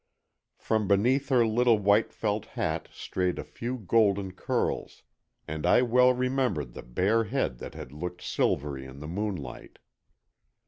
From 0.57 0.87
beneath 0.87 1.29
her 1.29 1.45
little 1.45 1.77
white 1.77 2.11
felt 2.11 2.47
hat 2.57 2.87
strayed 2.91 3.37
a 3.37 3.43
few 3.43 3.77
golden 3.77 4.31
curls, 4.31 5.03
and 5.47 5.63
I 5.63 5.83
well 5.83 6.11
remembered 6.11 6.73
the 6.73 6.81
bare 6.81 7.25
head 7.25 7.59
that 7.59 7.75
had 7.75 7.91
looked 7.91 8.23
silvery 8.23 8.83
in 8.83 8.99
the 8.99 9.07
moonlight. 9.07 9.77